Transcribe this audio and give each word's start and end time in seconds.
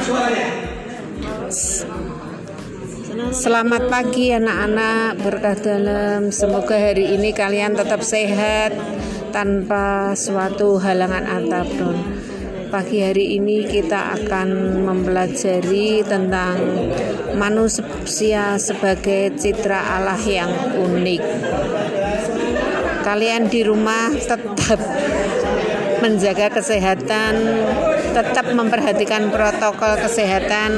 suaranya. 0.00 0.48
Selamat 3.36 3.92
pagi 3.92 4.32
anak-anak. 4.32 5.20
Berkah 5.20 5.56
dalam. 5.60 6.32
Semoga 6.32 6.80
hari 6.80 7.20
ini 7.20 7.36
kalian 7.36 7.76
tetap 7.76 8.00
sehat 8.00 8.72
Tanpa 9.28 10.16
suatu 10.16 10.80
halangan 10.80 11.28
apa 11.28 11.68
pun. 11.68 12.00
Pagi 12.72 13.04
hari 13.04 13.36
ini 13.36 13.68
kita 13.68 14.16
akan 14.16 14.80
mempelajari 14.88 16.00
tentang 16.00 16.56
manusia 17.36 18.56
sebagai 18.56 19.36
citra 19.36 20.00
Allah 20.00 20.22
yang 20.24 20.48
unik. 20.80 21.22
Kalian 23.04 23.52
di 23.52 23.60
rumah 23.68 24.16
tetap 24.16 24.80
menjaga 26.00 26.48
kesehatan, 26.52 27.34
tetap 28.12 28.46
memperhatikan 28.52 29.30
protokol 29.30 29.96
kesehatan. 30.00 30.70